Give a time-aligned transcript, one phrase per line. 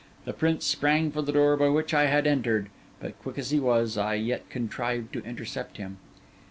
[0.25, 2.69] The prince sprang for the door by which I had entered;
[2.99, 5.97] but quick as he was, I yet contrived to intercept him.